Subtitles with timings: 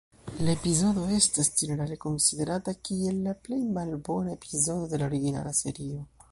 [0.47, 6.05] La epizodo estas ĝenerale konsiderata kiel la plej malbona epizodo de la originala serio.